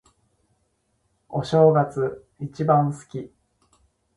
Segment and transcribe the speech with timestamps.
[1.29, 3.31] お正月、一番好き。